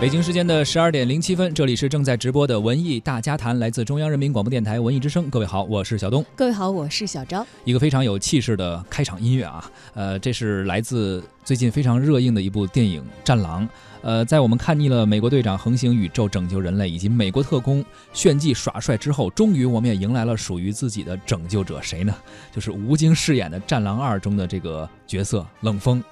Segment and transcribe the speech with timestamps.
[0.00, 5.28] 北京时间的十二点零七分，这里是正在直播的文艺大家谈，来自中央人民广播电台文艺之声。
[5.28, 6.24] 各位好，我是小东。
[6.34, 7.46] 各位好，我是小昭。
[7.66, 13.62] 一个非常有气势的开场音乐啊，呃，这是来自最近非常热映的一部电影《战狼》。
[14.00, 22.14] 呃，在我们看腻了美国队长横行宇宙拯救人类，以及美国特工炫技耍帅之后，终于我们也迎来了属于自己的拯救者，谁呢？
[22.50, 26.02] 就是吴京饰演的《战狼二》中的这个角色冷锋。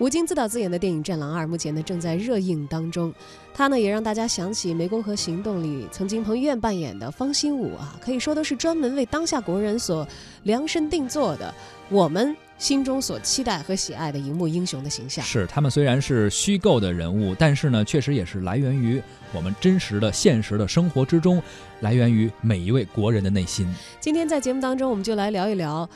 [0.00, 3.12] 吴京自导自演的电影《战狼二》目前呢正在热映当中，
[3.52, 10.08] 他呢也让大家想起《湄公河行动》里曾经彭于晏扮演的方兴武啊，可以说都是专门为当下国人所
[10.44, 11.54] 量身定做的，
[11.90, 15.22] 我们心中所期待和喜爱的荧幕英雄的形象。
[15.22, 19.02] 是他们虽然是虚构的人物，但是呢，确实也是来源于
[19.34, 21.42] 我们真实的现实的生活之中，
[21.80, 23.70] 来源于每一位国人的内心。
[24.00, 25.86] 今天在节目当中，我们就来聊一聊。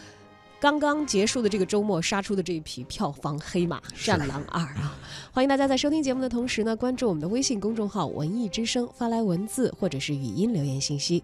[0.60, 4.96] 刚刚结束的这个周末杀出的这一匹票房黑马《战狼二》啊！
[5.30, 11.22] 欢迎大家在收听节目的同时呢，关注我们的微信公众号“文艺之声”，发来文字或者是语音留言信息。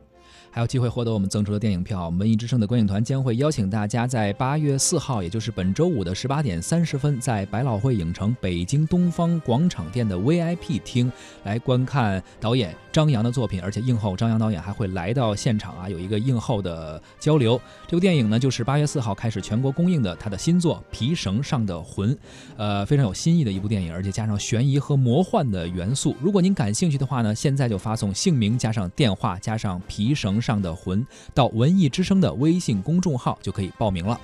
[0.53, 11.11] 还有机会获得我们赠出的电影票，文艺之声的观影团将会邀请大家在八月四号，也就是本周五的十八点三十分，在百老汇影城北京东方广场店的 VIP 厅
[11.45, 17.61] 来观看导演张扬的作品，而且映后张扬导演还会来到现场啊，有一个映后的交流。
[17.87, 22.13] 这部电影呢，就是八月四号开始全国公映的他的新作《皮绳上的魂》，
[22.57, 26.17] 呃，非常有新意的一部电影，而且加上悬疑和魔幻的元素。
[26.21, 30.40] 如果您感兴趣的话呢，现在就发送姓名加上电话加上皮绳。
[30.41, 34.21] 上的魂到文艺之声的微信公众号就可以报名了。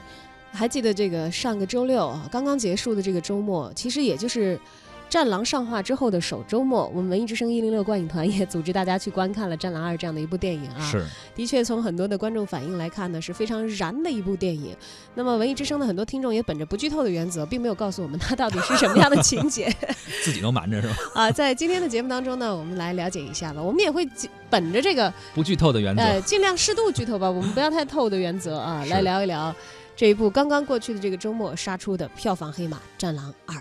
[0.53, 4.57] 还记得这个上个周六啊，刚刚结束的这个周末，其实也就是。
[5.09, 10.81] 《战狼》上画之后的首周末，我们文艺之声一零六观影团也组织大家去观看了《战狼二》这样的一部电影啊。
[10.81, 14.77] 是，的确从很多的观众反应来看呢，是非常燃的一部电影。
[15.15, 19.73] 那么文艺之声的很多听众也本着不剧透的原则，并没有告诉我们它到底是什么样的情节，
[20.25, 20.97] 自己都瞒着是吧？
[21.15, 23.63] 啊，在今天的节目当中呢，我们来了解一下吧。
[23.63, 24.07] 我们也会
[24.51, 29.55] 本着这个不剧透的原则，呃，尽量适度剧透吧，我们不要太透的原则啊，来聊一聊
[29.95, 33.55] 这一部刚刚过去的这个周末杀出的票房黑马《战狼二》。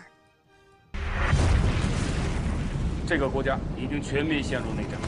[3.08, 5.00] 这个国家已经全面陷入内战，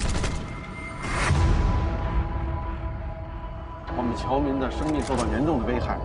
[3.97, 5.97] 我们侨民的生命受到严重的危害。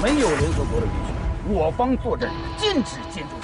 [0.00, 3.34] 没有联合国的允许，我方作战禁止建筑。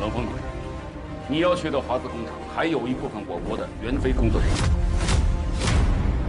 [0.00, 0.24] 冷锋，
[1.26, 4.91] 你要去的华资工厂还有一部分我国的援非工作人员。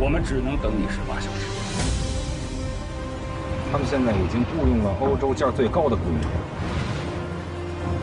[0.03, 1.47] 我们只能等你十八小时。
[3.71, 6.29] 他们现在已经雇佣了欧洲价最高的雇佣兵，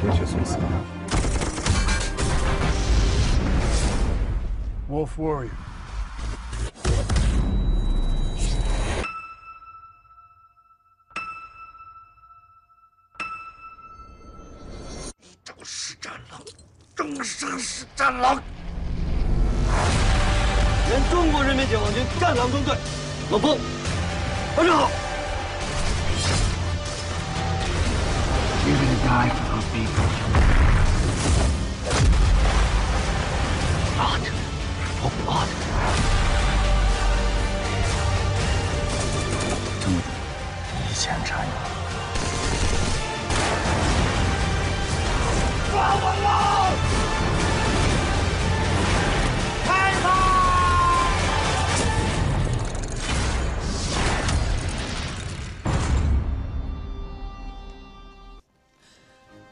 [0.01, 0.57] 别去送死。
[4.91, 5.51] Wolf Warrior。
[15.45, 16.41] 就是战狼，
[16.97, 18.43] 正杀是战狼。
[21.91, 22.75] 国人民解放军战狼中队，
[23.31, 23.59] 冷锋，
[24.57, 24.91] 晚上好。
[39.81, 39.97] 这么
[40.89, 41.53] 以前战友，
[45.73, 46.60] 抓我了！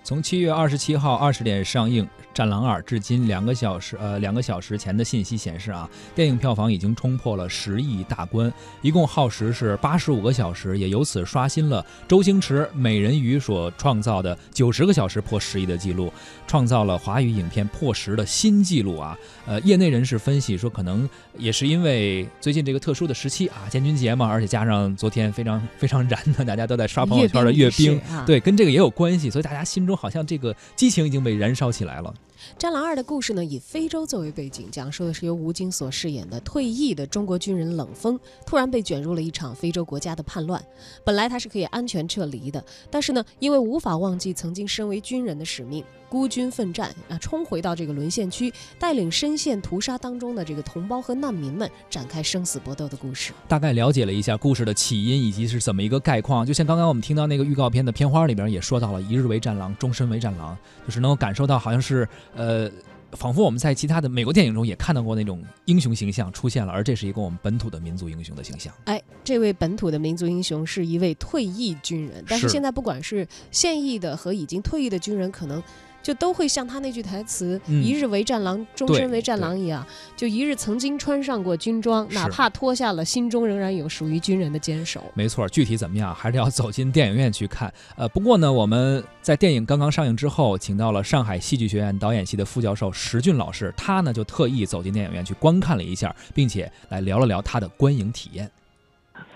[0.08, 2.02] 从七月二十七号二十点上映。
[2.40, 16.12] 《战狼二》至今两个小时，呃，两个小时前的信息显示啊，电影票房已经冲破了十亿大关，一共耗时是八十五个小时，也由此刷新了周星驰《美人鱼》所创造的九十个小时破十亿的记录，
[16.46, 19.18] 创造了华语影片破十的新纪录啊！
[19.44, 32.14] 呃，业内人士分析说，可能也是因为最近这个特殊的时期啊，建军节嘛，而且加上昨天非常非常燃的，大家都在刷朋友圈的阅兵，对，跟这个也有关系，所以大家心中好像这个激情已经被燃烧起来了。
[32.58, 40.62] 《战狼二》的故事呢，以非洲作为背景，讲述的是由吴京所饰演的退役的中国军人冷锋，突然被卷入了一场非洲国家的叛乱。
[41.04, 45.84] 本来他是可以安全撤离的，但是呢，因为无法忘记曾经身为军人的使命。
[46.10, 53.34] 孤军奋战啊，冲回到这个沦陷区，带领深陷屠杀当中的这个同胞和难民们展开生死搏斗的故事。
[53.46, 60.56] 大概了解了一下故事的起因以及是怎么一个概况，就像刚刚我们听到那个预告片的片花里边也说到了“一日为战狼，终身为战狼”，
[60.86, 62.70] 就是能够感受到好像是呃
[63.12, 68.72] 仿佛我们在其他的美国电影中也看到过那种英雄形象出现了，而这是一个我们本土的民族英雄的形象。
[68.84, 75.62] 哎，这位本土的民族英雄是一位退役军人，但是是现在不管是现役的和已经退役的军人，可能
[76.02, 79.86] 就都会像他那句台词“嗯一日为战狼，终身为战狼”一样，
[80.16, 85.04] 就一日曾经穿上过军装，哪怕脱下了，心中仍然有属于军人的坚守。
[85.14, 87.72] 没错，具体怎么样还是要走进电影院去看。
[87.96, 98.50] 呃，不过呢，我们在电影刚刚上映之后，请到了上海戏剧学院导演系的副教授石俊老师，他呢就特意走进电影院去观看了一下，并且来聊了聊他的观影体验。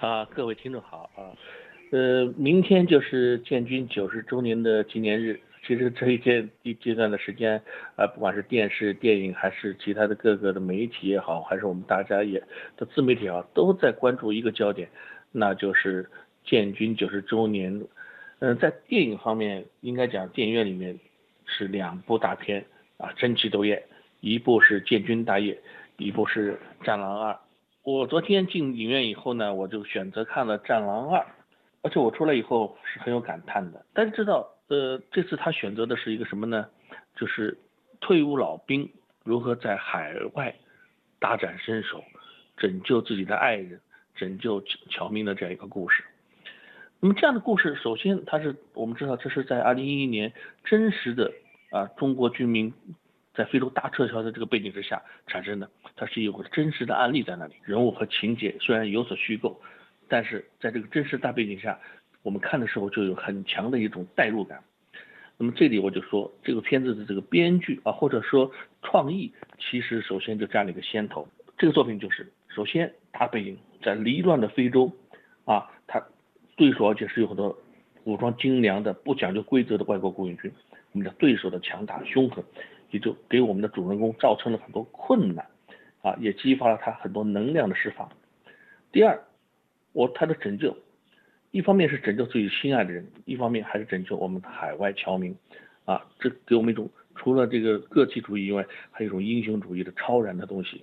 [0.01, 1.31] 啊，各位听众好啊，
[1.91, 5.39] 呃，明天就是建军九十周年的纪念日。
[5.65, 7.63] 其实这一阶一阶段的时间，
[7.97, 12.43] 啊，不管是电视、电影，还是其他的各个的媒体也好，还是我们大家也
[12.77, 14.89] 的自媒体也好，都在关注一个焦点，
[15.31, 16.11] 那就是
[16.45, 17.85] 建军九十周年。
[18.41, 20.99] 嗯、在电影方面，应该讲电影院里面
[21.47, 22.65] 是两部大片
[22.97, 23.81] 啊，争奇斗艳，
[24.19, 25.55] 一部是《建军大业》，
[25.97, 26.55] 一部是
[26.85, 27.33] 《战狼二》。
[27.85, 31.21] 我昨天进影院以后呢，我就选择看了《战狼二》，
[31.83, 33.87] 而且我出来以后是很有感叹的。
[33.93, 36.69] 但是知道，呃，这次他选择的是一个什么呢？
[37.17, 37.59] 就是
[38.01, 38.91] 退伍老兵
[39.25, 40.55] 如何在海外
[41.19, 42.03] 大展身手，
[42.57, 43.81] 拯救自己的爱人，
[44.15, 46.03] 拯救侨民的这样一个故事。
[47.01, 50.33] 那么这样的故事，首先它是我们知道，这是在二零一一年
[50.65, 51.33] 真实的
[51.71, 52.73] 啊中国军民
[53.35, 59.61] 在非洲大撤侨的这个背景之下产生的，它是有个真实的案例在那里，人物和情节虽然有所虚构，
[60.09, 61.79] 但是在这个真实大背景下，
[62.23, 64.63] 我们看的时候就有很强的一种代入感。
[65.39, 68.51] 那么这里我就说，这个片子的这个编剧啊，或者说
[68.83, 71.27] 创意，其实首先就占了一个先头。
[71.59, 74.93] 这个作品就是，首先他背景在离乱的非洲，
[75.45, 76.01] 啊，他
[76.55, 77.57] 对手而且是有很多
[78.05, 80.53] 武装精良的、不讲究规则的外国雇佣军，
[80.93, 82.45] 我们的对手的强大凶狠，
[82.91, 85.45] 也就给我们的主人公造成了很多困难，
[86.03, 88.09] 啊，也激发了他很多能量的释放。
[88.93, 89.21] 第二，
[89.93, 90.77] 我他的拯救，
[91.53, 95.37] 一方面是拯救自己心爱的人，一方面还是拯救我们海外侨民，
[95.85, 100.83] 啊，这给我们一种除了这个个体主义以外，还有一种英雄主义的超然的东西。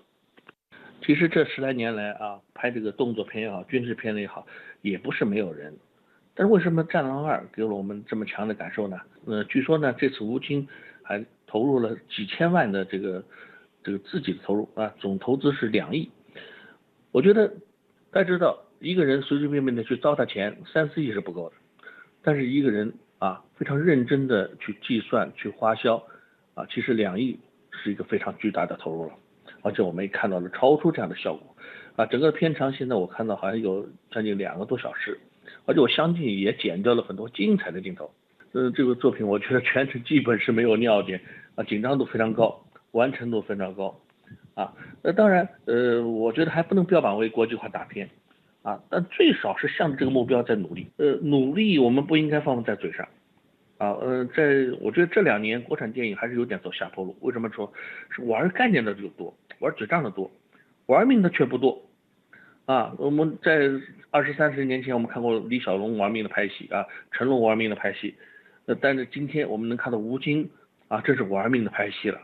[1.01, 4.45] 其实这十来年来啊，拍这个动作片也好，军事片也好，
[4.81, 5.75] 也不是没有人。
[6.35, 8.97] 但是为什么《战狼二》给了我们这么强的感受呢？
[9.25, 10.67] 呃，据说呢，这次吴京
[11.01, 13.23] 还投入了几千万的这个
[13.83, 16.09] 这个自己的投入啊，总投资是两亿。
[17.11, 17.47] 我觉得
[18.11, 21.55] 大家知道，一个人随随便便的去糟蹋钱，三四亿是不够的。
[22.21, 26.01] 但是一个人啊，非常认真的去计算、去花销
[26.53, 27.37] 啊，其实两亿
[27.71, 29.13] 是一个非常巨大的投入了。
[29.61, 31.55] 而且我们也看到了超出这样的效果
[31.97, 35.19] 啊，整个片长现在我看到好像有将近两个多小时，
[35.65, 38.09] 而且我相信也剪掉了很多精彩的镜头。
[38.53, 41.21] 呃，这个作品我觉得全程基本是没有尿点
[41.55, 43.99] 啊，紧张度非常高，完成度非常高
[44.55, 44.73] 啊。
[45.03, 48.09] 那当然，呃，我觉得还不能标榜为国际化大片
[48.61, 50.87] 啊，但最少是向着这个目标在努力。
[50.97, 53.07] 呃，努力我们不应该放在嘴上。
[53.77, 54.43] 啊，呃，在
[54.81, 57.15] 我觉得这两年国产电影还是有点走下坡路。
[57.21, 57.71] 为什么说？
[58.09, 60.29] 是玩概念的就多，玩嘴仗的多，
[60.87, 61.81] 玩命的却不多。
[62.65, 63.69] 啊，我们在
[64.11, 68.13] 二十三十年前我们看过李小龙玩命的拍戏啊，成龙玩命的拍戏，
[68.65, 70.49] 呃，但是今天我们能看到吴京
[70.89, 72.19] 啊，这是玩命的拍戏了。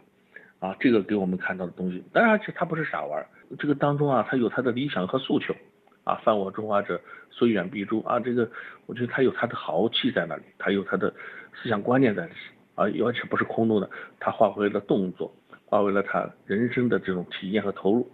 [0.59, 3.23] 啊，这个给我们看到的东西，当然，且他不是傻玩，
[3.59, 5.53] 这个当中啊，他有他的理想和诉求。
[6.05, 8.19] 啊，犯我中华者，虽远必诛啊！
[8.19, 8.47] 这个，
[8.85, 11.11] 我觉得他有他的豪气在那里，他有他的
[11.55, 12.31] 思想观念在里，
[12.75, 15.33] 啊，而且不是空洞的，他化为了动作，
[15.65, 18.07] 化为了他人生的这种体验和投入。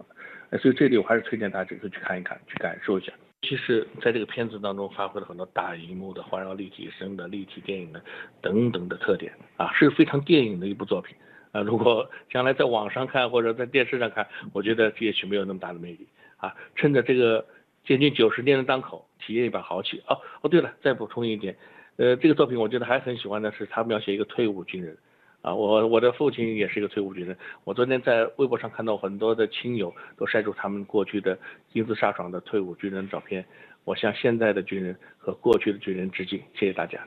[0.48, 3.12] 哎，所以这里我还是推荐大家去看一看，去感受一下。
[3.42, 8.02] 其实，在这个片子当中，发挥了很多大荧幕的环绕立体声的立体电影的
[8.40, 11.14] 等等的特点啊，是非常电影的一部作品
[11.52, 11.60] 啊。
[11.60, 16.08] 如果将来在网上看或者在电视上看，我觉得也许没有那么大的魅力
[16.38, 16.54] 啊。
[16.74, 17.44] 趁着这个。
[17.84, 21.56] 接近九十年的档口，体验一把豪气哦哦，对了，再补充一点，
[21.96, 24.96] 呃，这个作品我觉得还很喜欢的是，他描写一个退伍军人，
[25.40, 31.36] 啊，我我的父亲也是一个退伍军人，我昨天在微博上看到很多的亲友都晒出他们过去的
[31.72, 33.44] 英姿飒爽的退伍军人照片，
[33.84, 37.00] 我向现在的军人和过去的军人致敬，谢谢大家。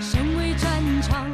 [0.00, 0.68] 身为战
[1.02, 1.26] 场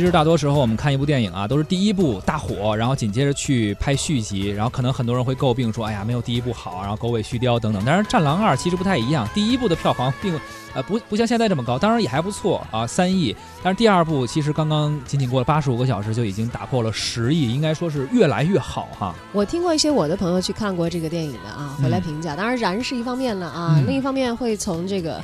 [0.00, 7.82] 其实大多时候我们看一部电影啊，都是第一部大火，然后紧接着去拍续集，然后可能很多人会诟病说，哎呀，没有第一部好，然后狗尾续貂等等。
[7.84, 10.34] 但是《战狼二》其实不太一样，第一部的票房并
[10.72, 13.36] 呃不不像现在这么高，当然也还不错啊，三亿。
[13.62, 19.14] 但是第二部其实刚刚仅仅过了八十五个小时就已经打破了十亿，应该说是越来越好哈。
[19.32, 22.34] 我听过一些我的朋友去看过这个电影的啊，回来嗯评价。
[22.34, 25.22] 当然，燃是一方面了啊，嗯另一方面会从这个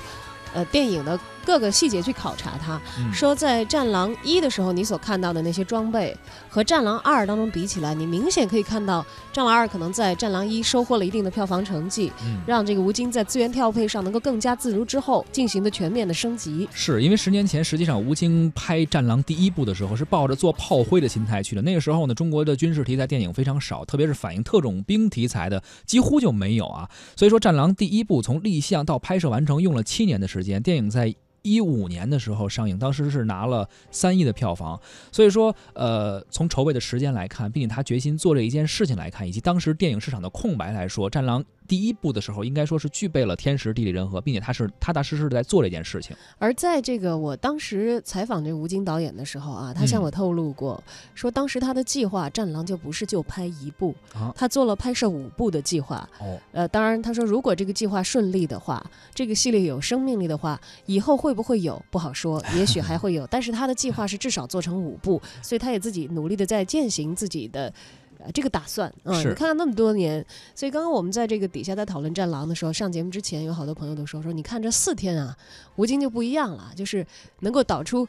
[0.53, 2.79] 呃电影的各个细节去考察它。
[2.99, 6.15] 嗯说在《战狼一》的时候，你所看到的那些装备
[6.49, 9.01] 和《战狼二》当中比起来，你明显可以看到，
[9.33, 16.69] 《战狼二》可能在《战狼一》收获了一定的票房成绩，嗯让这个吴京在资源调配上能够更加自如之后，进行的全面的升级。
[16.73, 21.63] 是因为十年前，实际上吴京拍《战狼》第一部的时候是抱着做炮灰的心态去的。
[21.63, 26.89] 那个时候呢，中国的军事题材电影非常少，特别是反映特种兵题材的几乎就没有啊。
[27.15, 31.15] 所以说，《战狼》第一部从立项到拍摄完成用了七年的时间，电影在。
[31.47, 34.79] 一五年的时候上映，当时是拿了三亿的票房，
[35.13, 46.17] 所以说，呃，从筹备的时间来看，并且他决心做这一件事情来看，以及当时电影市场的空白来说，《战狼》第一部的时候，应该说是具备了天时地利人和，并且他是踏踏实实的在做这件事情。
[46.39, 50.83] 而在这个我当时采访这吴京导演的时候啊，他向嗯我透露过，
[51.15, 56.09] 说当时他的计划《战狼》就不是就拍一部，啊他做了拍摄五部的计划。
[56.19, 58.85] 哦，呃，当然他说如果这个计划顺利的话，
[59.15, 63.27] 这个系列有生命力的话，以后会不会有不好说， 也许还会有。
[63.27, 67.73] 但是他的计划是至少做成五部，所以他也自己努力的在践行自己的。
[68.19, 70.25] 呃，这个打算，嗯，你看看那么多年，
[70.55, 75.37] 所以刚刚我们在这个底下在讨论《战狼》的时候，上节目之前有好多朋友都说说，你看这四天啊，
[75.77, 77.07] 吴京就不一样了，就是
[77.41, 78.09] 能够导出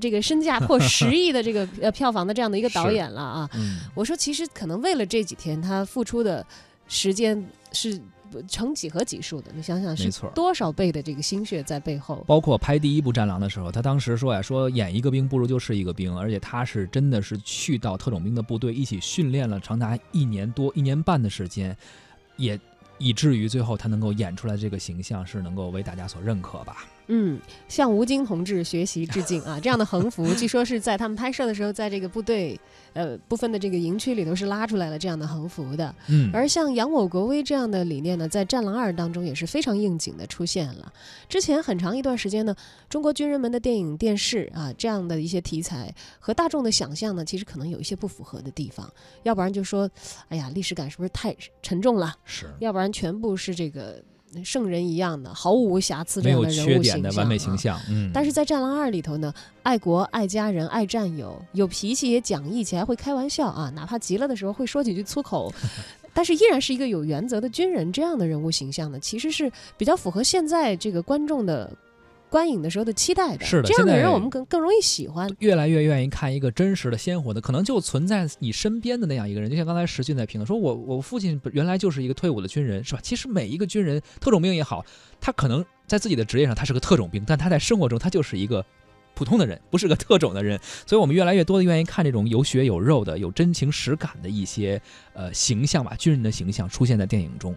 [0.00, 3.48] 这个身价破十亿的这个 呃票房的这样的一个导演了啊。
[3.54, 6.44] 嗯，我说，其实可能为了这几天，他付出的
[6.88, 7.40] 时间
[7.70, 8.02] 是不
[8.42, 9.50] 成几何级数的。
[9.54, 12.24] 你想想，是多少倍的这个心血在背后。
[12.26, 21.76] 包括拍第一部《战狼》的时候，他当时说呀，说演一个兵不如就是一个兵，而且他是真的是去到特种兵的部队一起训练了长达一年多、一年半的时间，
[22.36, 22.58] 也
[22.98, 26.84] 以至于最后他能够演出来这个形象是能够为大家所认可吧。
[27.08, 29.60] 嗯，向吴京同志学习致敬啊！
[29.60, 32.58] 这样的横幅，据说是在他们拍摄的时候，在这个部队
[32.94, 35.94] 呃部分的这个营区里头是拉出来了这样的横幅的。
[36.08, 40.92] 嗯，而像扬我国威这样的理念呢，在《战狼二》当中也是非常应景的出现了。
[41.28, 42.56] 之前很长一段时间呢，
[42.88, 48.90] 中国军人们的电影、电视啊这样的一些题材和大众的想象呢，其实可能有一些不符合的地方。
[49.24, 49.90] 要不然就说，
[50.28, 52.14] 哎呀，历史感是不是太沉重了？
[52.24, 54.02] 是要不然全部是这个
[54.42, 57.94] 圣人一样的，毫无瑕疵这样的人物形完美形象啊象。
[57.94, 59.30] 嗯，但是在《战狼二》里头呢，
[59.62, 65.52] 爱国、爱家人、爱战友，有脾气也讲义气，还会开玩笑啊，哪怕急了的时候会说几句粗口，
[66.14, 67.92] 但是依然是一个有原则的军人。
[67.92, 71.70] 这样的人物形象呢，其实是比较符合现在这个观众的
[72.34, 73.44] 观影的时候的期待的。
[73.44, 75.30] 是的这样的人我们更更容易喜欢。
[75.38, 79.48] 越来越愿意看一个真实的、鲜活的，可能就存在你身边的那样一个人。
[79.48, 83.00] 就像刚才石俊在评论说，我我父亲原来就是一个退伍的军人，是吧？
[83.04, 84.84] 其实每一个军人，特种兵也好，
[85.20, 88.66] 他可能在自己的职业上他是个特种兵，但他在生活中他就是一个
[89.14, 90.58] 普通的人，不是个特种的人。
[90.88, 97.54] 所以我们越来越多的愿意看这种有血有肉的、有真情实感的一些呃形象吧，军人的形象出现在电影中，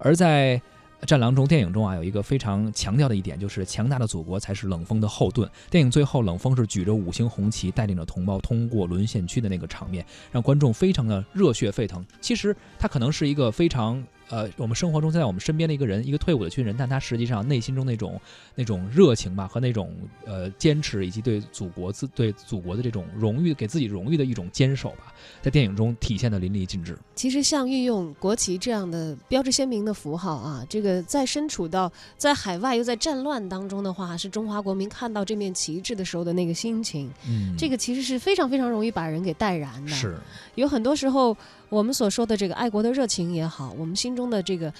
[0.00, 0.60] 而在。
[1.06, 5.48] 战狼中，电影中啊有一个非常强调的一点，就是强大的祖国才是冷锋的后盾。
[5.70, 12.04] 电影最后，冷锋是举着五星红旗，带领着同胞通过沦陷区的那个场面，让观众非常的热血沸腾。
[12.20, 18.20] 其实他可能是一个非常呃，我们生活中在我们身边的一个人，一个退伍的军人，但他实际上内心中那种
[18.54, 26.98] 那种热情吧，和那种呃坚持，以及对祖国自对祖国的这种荣誉，给自己荣誉的一种坚守吧，在电影中体现的淋漓尽致。
[27.14, 39.90] 其实像运用国旗这样的标志鲜明的符号啊，这个在身处到在海外又在战乱当中的话，是中华国民看到这面旗帜的时候的那个心情，嗯，这个其实是非常非常容易把人给带燃的。
[39.92, 40.16] 是
[40.56, 41.36] 有很多时候
[41.68, 44.72] 我们所说的这个爱国的热情也好，我们心中的这个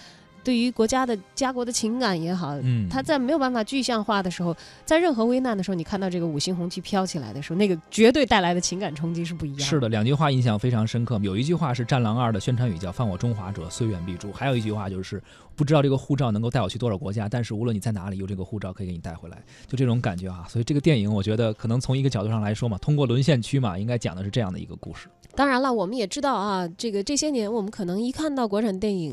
[0.44, 9.64] 对于国家的家国的情感也好，嗯，它在没有办法具象化的时候，在任何危难的时候，你看到这个五星红旗飘起来的时候，那个绝对带来的情感冲击是不一样的。
[9.64, 11.18] 是的，两句话印象非常深刻。
[11.20, 14.30] 有一句话是《战狼二》的宣传语，叫“犯我中华者，虽远必诛”。
[14.32, 15.20] 还有一句话就是，
[15.56, 20.46] 不知道这个护照能够带我去多少国家，但是无论你在哪里，有这个护照可以给你带回来，就这种感觉啊。
[20.48, 25.08] 所以这个电影，我觉得可能从一个角度上来说嘛，通过沦陷区嘛，应该讲的是这样的一个故事。
[25.34, 29.12] 当然了，我们也知道啊，这个这些年我们可能一看到国产电影，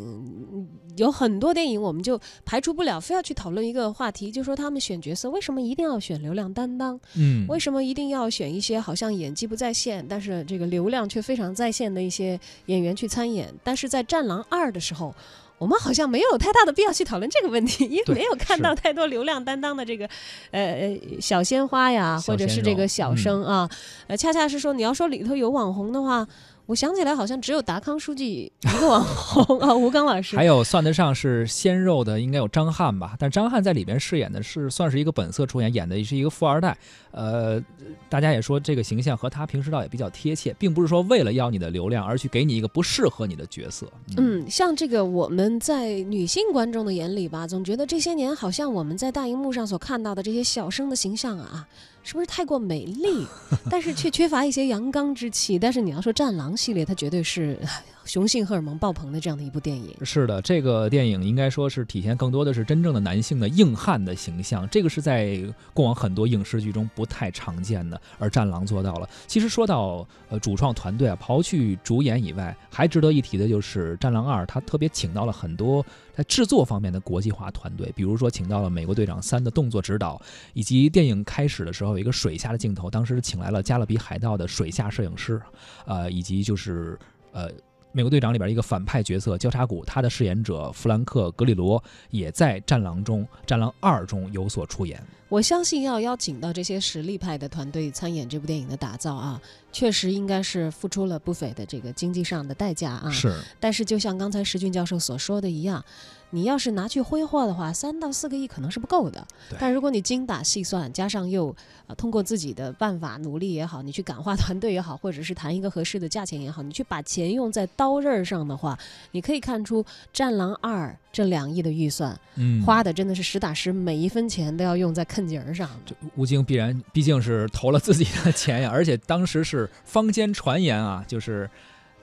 [0.54, 7.00] 嗯有很多电影我们就排除不了，非要去讨论一个话题，就说他们选角色为什么一定要选流量担当？
[7.16, 13.54] 嗯，为什么一定要选一些好像演技不在线，但是这个流量却非常在线的一些演员去参演？
[13.64, 15.14] 但是在《战狼二》的时候。
[15.58, 20.06] 我们好像没有太大的必要去讨论这个问题， 因为没有看到太多流量担当的这个，
[20.52, 23.18] 呃呃小鲜花呀，或者是这个小嗯。
[23.18, 23.70] 生啊，
[24.08, 26.28] 呃，恰恰是说你要说里头有网红的话，
[26.66, 30.36] 我想起来好像只有达康书记一个网红啊， 吴刚老师。
[30.36, 33.16] 还有算得上是鲜肉的，应该有张翰吧？
[33.20, 36.78] 但张翰在里边饰演的是算是一个本色出演，演的是一个富二代。
[37.12, 37.62] 呃，
[38.10, 43.86] 大家也说这个形象和他平时倒也比较贴切，并不是说为了要你的流量而去给你一个不适合你的角色。
[44.18, 51.68] 嗯，像这个我们在女性观众的眼里吧，总觉得这些年好像我们在大荧幕上所看到的这些小生的形象啊，
[52.04, 53.26] 是不是太过美丽？
[53.72, 55.58] 但是却缺乏一些阳刚之气。
[55.58, 57.58] 但是你要说《战狼》系列，它绝对是
[58.06, 59.96] 雄性荷尔蒙爆棚的这样的一部电影。
[60.04, 65.42] 是的，这个电影应该说是体现更多的是真正的男性的硬汉的形象，这个是在
[65.74, 69.10] 过往很多影视剧中不太常见的，而《战狼》做到了。
[69.28, 80.22] 其实说到呃主创团队啊，刨去主演以外，还值得一提的就是《战狼二》，他特别请到了很多在制作方面的国际化团队，比如说请到了《美国队长三》的动作指导，
[80.54, 85.42] 以及电影开始的时候有一个水下的镜头，当时请来了《加勒比海盗》的水下摄影师，
[85.86, 86.98] 呃，以及就是
[87.32, 87.50] 呃。
[87.96, 95.00] 美国队长里边一个反派角色交叉骨，他的饰演者弗兰克·格里罗也在《战狼》中，《战狼二》中有所出演。
[95.30, 99.40] 我相信要邀请到这些实力派的团队参演这部电影的打造啊，
[99.74, 103.10] 确实应该是付出了不菲的这个经济上的代价啊。
[103.10, 105.84] 是，但是就像刚才石俊教授所说的一样，
[106.30, 109.58] 你要是拿去挥霍的话，三到四个亿可能是不够的对。
[109.60, 111.54] 但如果你精打细算，加上又
[111.88, 118.78] 呃通过自己的办法努力也好，你去感化团队也好，或者是谈一个合适的价钱也好，你去把钱用在刀刃上的话，
[119.12, 119.84] 你可以看出
[120.14, 125.96] 《战狼二》这两亿的预算、嗯，花的真的是实打实，每一分钱都要用在坑节儿上的。
[126.16, 131.50] 吴京必然毕竟是投了自己的钱呀，而且当时是坊间传言啊，就是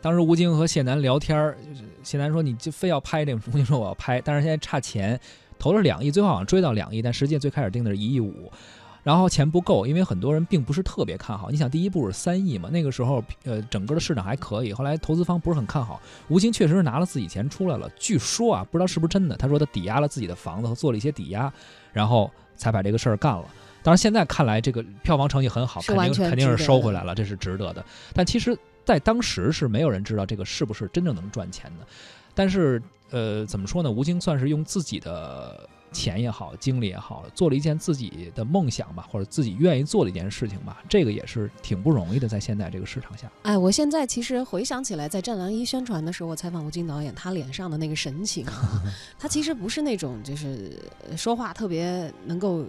[0.00, 5.18] 当时吴京和谢楠聊天，就是谢楠说你就非要拍这个，吴京说我要拍，但是现在差钱，
[5.58, 8.50] 投了两亿，最后好像追到两亿，但实际最开始定的是一亿五。
[9.02, 11.50] 然后钱不够，因为很多人并不是特别看好。
[11.50, 15.98] 你想，第一部是三亿嘛，那个时候呃整个的市场还可以，后来投资方不是很看好。
[16.28, 21.50] 吴京确实是拿了自己钱出来了，据说啊，不知道是不是真的，他说他抵押了自己的房子和做了一些抵押，
[21.94, 23.44] 然后才把这个事儿干了。
[23.82, 27.84] 当然，现在看来这个票房成绩很好，肯定肯定是收回来了，这是值得的。
[28.14, 31.86] 但其实，在当时是没有人知道这个是不是真正能赚钱的。
[32.34, 33.90] 但是，呃，怎么说呢？
[33.90, 40.82] 吴京算是用自己的钱也好，精力也好，做了一件自己的梦想吧，或者自己愿意做的一件事情吧。
[40.88, 43.30] 这个也是挺不容易的，在现在这个市场下。
[43.42, 48.80] 哎，我现在其实回想起来，在《战狼一》宣传的时候，我采访吴京导演，他脸上的那个神情啊，
[49.18, 50.78] 他其实不是那种就是
[51.10, 52.64] 呃说话特别能够。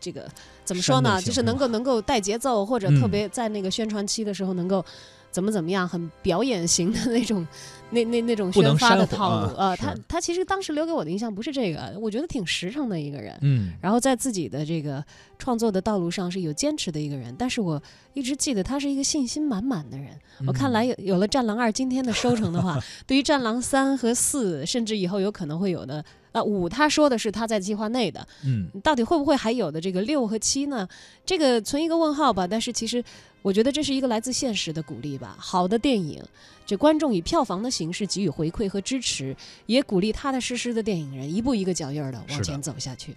[0.00, 0.28] 这个
[0.64, 1.20] 怎么说呢？
[1.20, 4.84] 就是能够能够带节奏，或者嗯特别在那个宣传期的时候能够
[5.30, 7.46] 怎么怎么样，很表演型的那种，
[7.90, 13.36] 那那那种宣发的套路啊呃，他他其实当时留给我的印象不是这个，我觉得挺实诚的一个人。
[13.42, 15.04] 嗯，然后在自己的这个
[15.38, 17.82] 创作的道路上是有坚持的一个人，但是我
[18.14, 20.08] 一直记得他是一个信心满满的人。
[20.46, 26.04] 我看来有有了《战狼二》今天的收成的话， 对于《战狼三》和四，甚至以后有可能会有的。
[26.36, 30.86] 呃，五他说的是他在计划内的，嗯，到底会不会还有的这个六和七呢？
[31.24, 32.46] 这个存一个问号吧。
[32.46, 33.02] 但是其实
[33.40, 35.34] 我觉得这是一个来自现实的鼓励吧。
[35.38, 36.22] 好的电影，
[36.66, 43.16] 这观众以票房的形式给予回馈和支持，也鼓励踏踏实实的电影人一步一个脚印儿的往前走下去。